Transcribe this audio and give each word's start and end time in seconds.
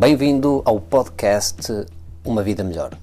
Bem-vindo 0.00 0.62
ao 0.64 0.80
podcast 0.80 1.86
Uma 2.24 2.42
Vida 2.42 2.64
Melhor. 2.64 2.96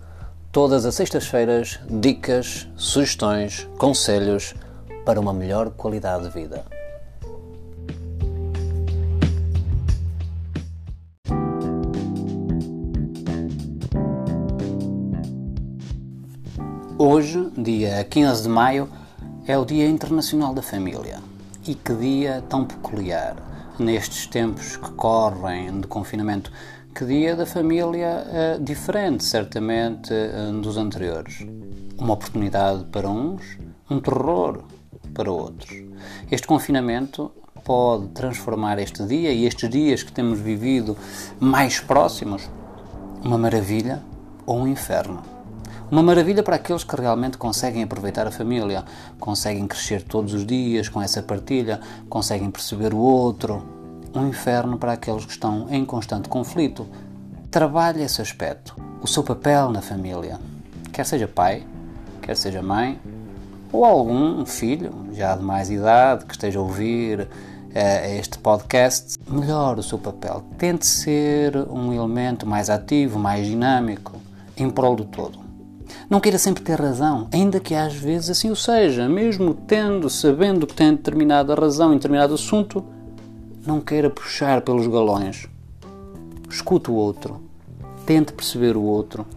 Todas 0.51 0.83
as 0.83 0.95
sextas-feiras, 0.95 1.79
dicas, 1.87 2.67
sugestões, 2.75 3.69
conselhos 3.77 4.55
para 5.05 5.19
uma 5.19 5.31
melhor 5.31 5.69
qualidade 5.69 6.23
de 6.23 6.31
vida. 6.31 6.65
Hoje, 16.97 17.51
dia 17.55 18.03
15 18.05 18.41
de 18.41 18.49
maio, 18.49 18.89
é 19.45 19.55
o 19.55 19.63
Dia 19.63 19.87
Internacional 19.87 20.51
da 20.51 20.63
Família. 20.63 21.19
E 21.67 21.75
que 21.75 21.93
dia 21.93 22.43
tão 22.49 22.65
peculiar 22.65 23.35
nestes 23.79 24.25
tempos 24.25 24.77
que 24.77 24.91
correm 24.91 25.79
de 25.79 25.87
confinamento. 25.87 26.51
Que 26.97 27.05
dia 27.05 27.35
da 27.35 27.45
família 27.45 28.25
uh, 28.25 28.63
diferente, 28.63 29.23
certamente, 29.23 30.11
uh, 30.11 30.51
dos 30.59 30.77
anteriores. 30.77 31.45
Uma 31.95 32.15
oportunidade 32.15 32.85
para 32.85 33.07
uns, 33.07 33.59
um 33.87 33.99
terror 33.99 34.63
para 35.13 35.31
outros. 35.31 35.69
Este 36.31 36.47
confinamento 36.47 37.31
pode 37.63 38.07
transformar 38.07 38.79
este 38.79 39.03
dia 39.05 39.31
e 39.31 39.45
estes 39.45 39.69
dias 39.69 40.01
que 40.01 40.11
temos 40.11 40.39
vivido 40.39 40.97
mais 41.39 41.79
próximos 41.79 42.49
uma 43.23 43.37
maravilha 43.37 44.01
ou 44.43 44.57
um 44.61 44.67
inferno. 44.67 45.21
Uma 45.91 46.01
maravilha 46.01 46.41
para 46.41 46.55
aqueles 46.55 46.83
que 46.83 46.99
realmente 46.99 47.37
conseguem 47.37 47.83
aproveitar 47.83 48.25
a 48.25 48.31
família, 48.31 48.83
conseguem 49.19 49.67
crescer 49.67 50.01
todos 50.01 50.33
os 50.33 50.43
dias 50.43 50.89
com 50.89 50.99
essa 50.99 51.21
partilha, 51.21 51.79
conseguem 52.09 52.49
perceber 52.49 52.91
o 52.91 52.97
outro. 52.97 53.76
Um 54.13 54.27
inferno 54.27 54.77
para 54.77 54.93
aqueles 54.93 55.25
que 55.25 55.31
estão 55.31 55.67
em 55.69 55.85
constante 55.85 56.29
conflito. 56.29 56.87
Trabalhe 57.51 58.01
esse 58.01 58.21
aspecto, 58.21 58.75
o 59.01 59.07
seu 59.07 59.23
papel 59.23 59.71
na 59.71 59.81
família, 59.81 60.39
quer 60.91 61.05
seja 61.05 61.27
pai, 61.27 61.65
quer 62.21 62.35
seja 62.35 62.61
mãe, 62.61 62.99
ou 63.71 63.85
algum 63.85 64.45
filho 64.45 64.91
já 65.13 65.35
de 65.35 65.43
mais 65.43 65.69
idade 65.69 66.25
que 66.25 66.33
esteja 66.33 66.59
a 66.59 66.61
ouvir 66.61 67.21
uh, 67.21 68.19
este 68.19 68.37
podcast, 68.39 69.17
melhore 69.29 69.79
o 69.79 69.83
seu 69.83 69.97
papel. 69.97 70.43
Tente 70.57 70.85
ser 70.85 71.55
um 71.69 71.93
elemento 71.93 72.45
mais 72.45 72.69
ativo, 72.69 73.19
mais 73.19 73.45
dinâmico, 73.45 74.13
em 74.55 74.69
prol 74.69 74.95
do 74.95 75.05
todo. 75.05 75.39
Não 76.09 76.19
queira 76.19 76.37
sempre 76.37 76.63
ter 76.63 76.79
razão, 76.79 77.27
ainda 77.31 77.59
que 77.59 77.75
às 77.75 77.93
vezes 77.93 78.29
assim 78.29 78.49
o 78.49 78.55
seja, 78.55 79.07
mesmo 79.07 79.53
tendo, 79.53 80.09
sabendo 80.09 80.65
que 80.65 80.73
tem 80.73 80.91
determinada 80.91 81.53
razão 81.53 81.91
em 81.91 81.97
determinado 81.97 82.33
assunto, 82.33 82.83
não 83.67 83.81
queira 83.81 84.09
puxar 84.09 84.61
pelos 84.61 84.87
galões. 84.87 85.45
Escute 86.49 86.89
o 86.89 86.93
outro, 86.93 87.41
tente 88.05 88.31
perceber 88.31 88.77
o 88.77 88.81
outro. 88.81 89.27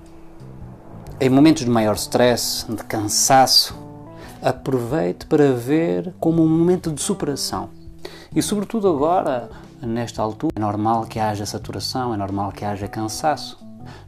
Em 1.20 1.28
momentos 1.28 1.64
de 1.64 1.70
maior 1.70 1.96
stress, 1.96 2.64
de 2.68 2.84
cansaço, 2.84 3.76
aproveite 4.40 5.26
para 5.26 5.52
ver 5.52 6.14
como 6.20 6.44
um 6.44 6.48
momento 6.48 6.92
de 6.92 7.02
superação. 7.02 7.70
E 8.34 8.40
sobretudo 8.40 8.86
agora, 8.86 9.50
nesta 9.82 10.22
altura, 10.22 10.52
é 10.54 10.60
normal 10.60 11.06
que 11.06 11.18
haja 11.18 11.44
saturação, 11.44 12.14
é 12.14 12.16
normal 12.16 12.52
que 12.52 12.64
haja 12.64 12.86
cansaço. 12.86 13.58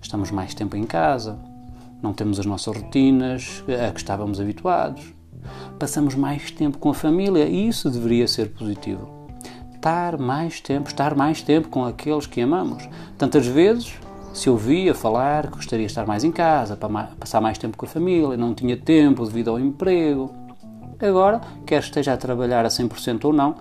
Estamos 0.00 0.30
mais 0.30 0.54
tempo 0.54 0.76
em 0.76 0.84
casa, 0.84 1.36
não 2.00 2.12
temos 2.12 2.38
as 2.38 2.46
nossas 2.46 2.76
rotinas 2.76 3.64
a 3.66 3.90
que 3.90 3.98
estávamos 3.98 4.38
habituados. 4.38 5.12
Passamos 5.80 6.14
mais 6.14 6.52
tempo 6.52 6.78
com 6.78 6.90
a 6.90 6.94
família 6.94 7.44
e 7.44 7.66
isso 7.66 7.90
deveria 7.90 8.28
ser 8.28 8.50
positivo. 8.50 9.21
Estar 9.82 10.16
mais 10.16 10.60
tempo, 10.60 10.88
estar 10.88 11.12
mais 11.16 11.42
tempo 11.42 11.66
com 11.66 11.84
aqueles 11.84 12.24
que 12.24 12.40
amamos. 12.40 12.88
Tantas 13.18 13.48
vezes 13.48 13.92
se 14.32 14.48
ouvia 14.48 14.94
falar 14.94 15.48
que 15.48 15.56
gostaria 15.56 15.84
de 15.84 15.90
estar 15.90 16.06
mais 16.06 16.22
em 16.22 16.30
casa, 16.30 16.76
para 16.76 17.08
passar 17.18 17.40
mais 17.40 17.58
tempo 17.58 17.76
com 17.76 17.84
a 17.84 17.88
família, 17.88 18.36
não 18.36 18.54
tinha 18.54 18.76
tempo 18.76 19.26
devido 19.26 19.50
ao 19.50 19.58
emprego. 19.58 20.32
Agora, 21.00 21.40
quer 21.66 21.80
esteja 21.80 22.12
a 22.12 22.16
trabalhar 22.16 22.64
a 22.64 22.68
100% 22.68 23.24
ou 23.24 23.32
não, 23.32 23.56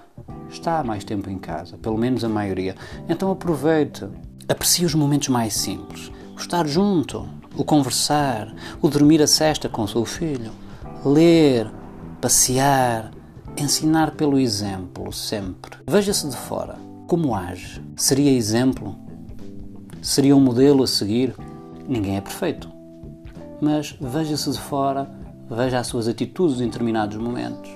está 0.47 0.83
mais 0.83 1.03
tempo 1.03 1.27
em 1.27 1.39
casa, 1.39 1.75
pelo 1.79 1.97
menos 1.97 2.23
a 2.23 2.29
maioria. 2.29 2.75
Então 3.09 3.31
aproveite, 3.31 4.07
aprecie 4.47 4.85
os 4.85 4.93
momentos 4.93 5.29
mais 5.29 5.55
simples. 5.55 6.11
O 6.35 6.39
estar 6.39 6.67
junto, 6.67 7.27
o 7.55 7.63
conversar, 7.63 8.53
o 8.79 8.87
dormir 8.89 9.23
a 9.23 9.27
cesta 9.27 9.67
com 9.67 9.81
o 9.81 9.87
seu 9.87 10.05
filho, 10.05 10.51
ler, 11.03 11.67
passear, 12.21 13.09
ensinar 13.57 14.11
pelo 14.11 14.39
exemplo, 14.39 15.11
sempre. 15.11 15.77
Veja-se 15.87 16.27
de 16.29 16.35
fora. 16.35 16.75
Como 17.07 17.35
age? 17.35 17.81
Seria 17.95 18.31
exemplo? 18.31 18.95
Seria 20.01 20.35
um 20.35 20.39
modelo 20.39 20.83
a 20.83 20.87
seguir? 20.87 21.35
Ninguém 21.87 22.17
é 22.17 22.21
perfeito. 22.21 22.69
Mas 23.61 23.95
veja-se 23.99 24.51
de 24.51 24.59
fora, 24.59 25.09
veja 25.49 25.79
as 25.79 25.87
suas 25.87 26.07
atitudes 26.07 26.61
em 26.61 26.65
determinados 26.65 27.17
momentos, 27.17 27.69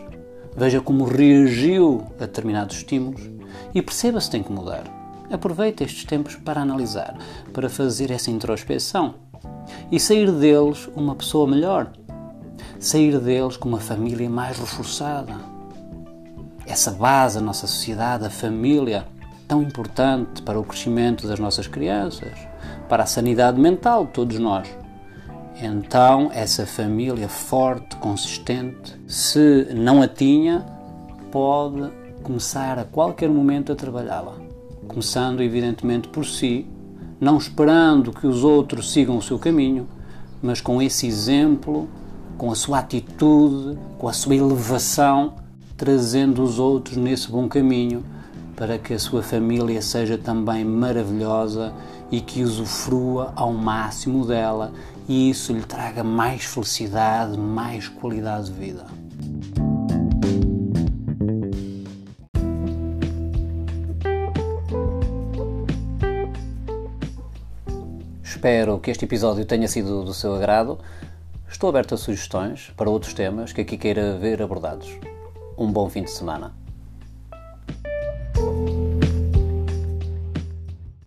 veja 0.56 0.82
como 0.82 1.04
reagiu 1.04 2.08
a 2.18 2.26
determinados 2.26 2.78
estímulos 2.78 3.22
e 3.74 3.82
perceba 3.82 4.20
se 4.20 4.32
tem 4.32 4.42
que 4.42 4.52
mudar. 4.52 4.84
Aproveite 5.30 5.84
estes 5.84 6.06
tempos 6.06 6.36
para 6.36 6.62
analisar, 6.62 7.18
para 7.52 7.70
fazer 7.70 8.10
essa 8.10 8.32
introspeção 8.32 9.16
e 9.92 10.00
sair 10.00 10.32
deles 10.32 10.88
uma 10.96 11.16
pessoa 11.16 11.48
melhor, 11.48 11.92
sair 12.80 13.20
deles 13.20 13.58
com 13.58 13.68
uma 13.68 13.80
família 13.80 14.30
mais 14.30 14.58
reforçada. 14.58 15.55
Essa 16.76 16.92
base 16.92 17.40
da 17.40 17.42
nossa 17.42 17.68
sociedade, 17.68 18.26
a 18.26 18.30
família, 18.30 19.08
tão 19.48 19.62
importante 19.62 20.42
para 20.42 20.60
o 20.60 20.64
crescimento 20.66 21.26
das 21.26 21.40
nossas 21.40 21.68
crianças, 21.68 22.34
para 22.90 23.04
a 23.04 23.06
sanidade 23.06 23.58
mental 23.58 24.04
de 24.04 24.12
todos 24.12 24.38
nós. 24.40 24.68
Então, 25.64 26.30
essa 26.34 26.66
família 26.66 27.30
forte, 27.30 27.96
consistente, 27.96 28.94
se 29.08 29.70
não 29.74 30.02
a 30.02 30.08
tinha, 30.10 30.66
pode 31.32 31.90
começar 32.22 32.78
a 32.78 32.84
qualquer 32.84 33.30
momento 33.30 33.72
a 33.72 33.76
trabalhá-la. 33.76 34.34
Começando, 34.86 35.42
evidentemente, 35.42 36.10
por 36.10 36.26
si, 36.26 36.68
não 37.22 37.38
esperando 37.38 38.12
que 38.12 38.28
os 38.28 38.44
outros 38.44 38.92
sigam 38.92 39.16
o 39.16 39.22
seu 39.22 39.40
caminho, 39.40 39.88
mas 40.44 40.60
com 40.60 40.82
esse 40.82 41.08
exemplo, 41.08 41.88
com 42.38 42.52
a 42.52 42.56
sua 42.56 42.80
atitude, 42.80 43.80
com 43.98 44.10
a 44.10 44.14
sua 44.14 44.36
elevação, 44.36 45.45
trazendo 45.78 46.44
os 46.44 46.60
outros 46.60 46.98
nesse 46.98 47.30
bom 47.30 47.48
caminho 47.48 48.04
para 48.56 48.78
que 48.78 48.94
a 48.94 49.00
sua 49.00 49.22
família 49.22 49.82
seja 49.82 50.18
também 50.18 50.64
maravilhosa 50.64 51.74
e 52.10 52.22
que 52.22 52.44
usufrua 52.44 53.34
ao 53.36 53.52
máximo 53.52 54.26
dela 54.26 54.72
e 55.08 55.30
isso 55.30 55.52
lhe 55.52 55.62
traga 55.62 56.04
mais 56.04 56.46
felicidade, 56.46 57.38
mais 57.38 57.88
qualidade 57.88 58.46
de 58.46 58.54
vida. 58.54 58.86
Espero 68.24 68.80
que 68.80 68.92
este 68.92 69.06
episódio 69.06 69.44
tenha 69.44 69.68
sido 69.68 70.04
do 70.04 70.14
seu 70.14 70.36
agrado. 70.36 70.78
Estou 71.50 71.70
aberto 71.70 71.96
a 71.96 71.98
sugestões 71.98 72.72
para 72.78 72.90
outros 72.90 73.14
temas 73.14 73.52
que 73.52 73.62
aqui 73.62 73.78
queira 73.78 74.18
ver 74.18 74.42
abordados. 74.42 75.15
Um 75.58 75.72
bom 75.72 75.90
fim 75.90 76.04
de 76.04 76.12
semana. 76.12 76.65